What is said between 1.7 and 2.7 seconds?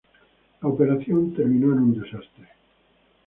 en un desastre.